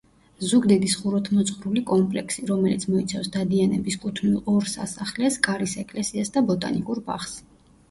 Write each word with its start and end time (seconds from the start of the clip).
ზუგდიდის 0.51 0.93
ხუროთმოძღვრული 1.01 1.83
კომპლექსი, 1.91 2.45
რომელიც 2.53 2.87
მოიცავს 2.95 3.31
დადიანების 3.37 3.99
კუთვნილ 4.07 4.41
ორ 4.55 4.67
სასახლეს, 4.73 5.41
კარის 5.51 5.79
ეკლესიას 5.85 6.37
და 6.39 6.47
ბოტანიკურ 6.51 7.07
ბაღს. 7.13 7.41